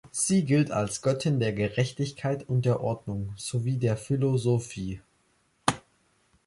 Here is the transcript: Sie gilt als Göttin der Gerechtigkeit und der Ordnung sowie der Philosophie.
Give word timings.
Sie 0.09 0.45
gilt 0.45 0.71
als 0.71 1.03
Göttin 1.03 1.39
der 1.39 1.53
Gerechtigkeit 1.53 2.49
und 2.49 2.65
der 2.65 2.81
Ordnung 2.81 3.35
sowie 3.37 3.77
der 3.77 3.97
Philosophie. 3.97 4.99